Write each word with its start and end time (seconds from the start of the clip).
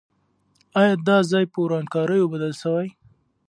آیا 0.79 0.93
دا 1.07 1.17
ځای 1.31 1.45
په 1.51 1.57
ورانکاریو 1.65 2.31
بدل 2.33 2.53
سوی؟ 2.61 2.87